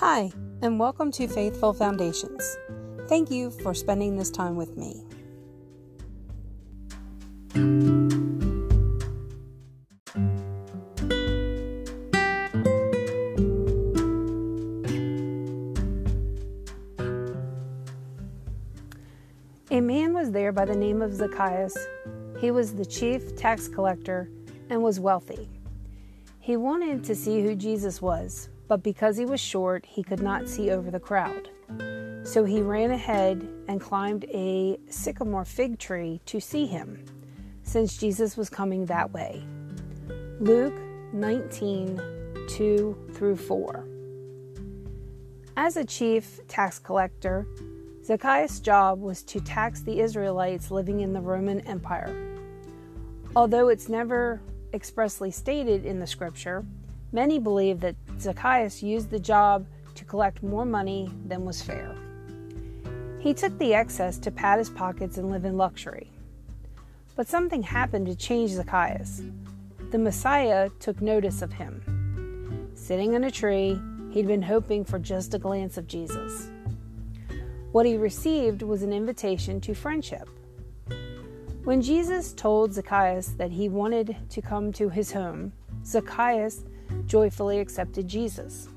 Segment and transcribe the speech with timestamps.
[0.00, 0.30] Hi,
[0.60, 2.58] and welcome to Faithful Foundations.
[3.08, 5.02] Thank you for spending this time with me.
[19.70, 21.74] A man was there by the name of Zacchaeus.
[22.38, 24.28] He was the chief tax collector
[24.68, 25.48] and was wealthy.
[26.38, 30.48] He wanted to see who Jesus was, but because he was short, he could not
[30.48, 31.50] see over the crowd.
[32.24, 37.04] So he ran ahead and climbed a sycamore fig tree to see him,
[37.62, 39.44] since Jesus was coming that way.
[40.40, 40.74] Luke
[41.12, 42.00] 19
[42.48, 43.86] 2 through 4.
[45.56, 47.46] As a chief tax collector,
[48.04, 52.14] Zacchaeus' job was to tax the Israelites living in the Roman Empire.
[53.34, 54.40] Although it's never
[54.72, 56.64] expressly stated in the scripture,
[57.12, 61.94] many believe that Zacchaeus used the job to collect more money than was fair.
[63.18, 66.10] He took the excess to pad his pockets and live in luxury.
[67.16, 69.22] But something happened to change Zacchaeus.
[69.90, 72.70] The Messiah took notice of him.
[72.74, 76.50] Sitting in a tree, he'd been hoping for just a glance of Jesus.
[77.72, 80.28] What he received was an invitation to friendship.
[81.64, 85.52] When Jesus told Zacchaeus that he wanted to come to his home,
[85.84, 86.64] Zacchaeus
[87.06, 88.68] joyfully accepted Jesus.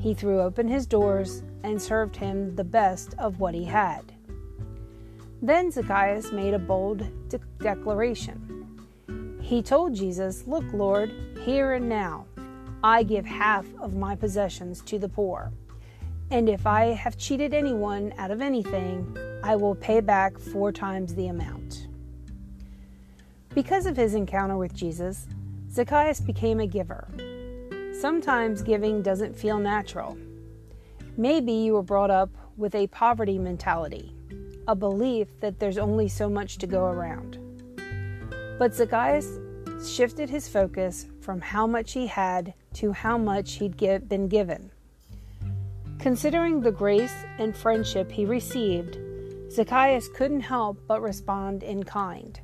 [0.00, 4.12] He threw open his doors and served him the best of what he had.
[5.40, 9.38] Then Zacchaeus made a bold de- declaration.
[9.40, 11.12] He told Jesus, Look, Lord,
[11.44, 12.26] here and now,
[12.82, 15.52] I give half of my possessions to the poor.
[16.30, 21.14] And if I have cheated anyone out of anything, I will pay back four times
[21.14, 21.88] the amount.
[23.54, 25.26] Because of his encounter with Jesus,
[25.72, 27.08] Zacchaeus became a giver.
[28.00, 30.16] Sometimes giving doesn't feel natural.
[31.16, 34.14] Maybe you were brought up with a poverty mentality,
[34.68, 37.38] a belief that there's only so much to go around.
[38.56, 39.40] But Zacchaeus
[39.84, 44.70] shifted his focus from how much he had to how much he'd give, been given.
[45.98, 48.96] Considering the grace and friendship he received,
[49.50, 52.38] Zacchaeus couldn't help but respond in kind.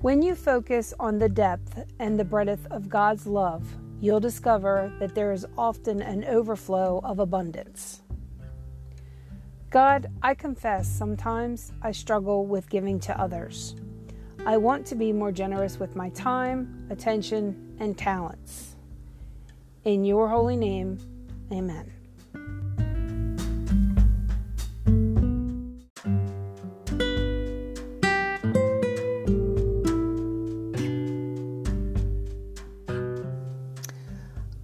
[0.00, 3.62] When you focus on the depth and the breadth of God's love,
[4.00, 8.02] you'll discover that there is often an overflow of abundance.
[9.70, 13.74] God, I confess sometimes I struggle with giving to others.
[14.46, 18.76] I want to be more generous with my time, attention, and talents.
[19.84, 20.98] In your holy name,
[21.52, 21.95] amen.